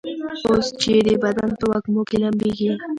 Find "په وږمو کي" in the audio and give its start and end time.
1.59-2.17